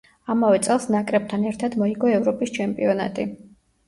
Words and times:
ამავე 0.33 0.59
წელს 0.67 0.85
ნაკრებთან 0.95 1.45
ერთად 1.49 1.77
მოიგო 1.81 2.09
ევროპის 2.13 2.55
ჩემპიონატი. 2.57 3.27